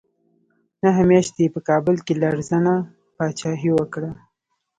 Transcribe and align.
نهه 0.83 1.03
میاشتې 1.09 1.39
یې 1.45 1.53
په 1.55 1.59
کابل 1.69 1.95
کې 2.05 2.13
لړزانه 2.23 2.73
پاچاهي 3.15 3.71
وکړه. 3.73 4.11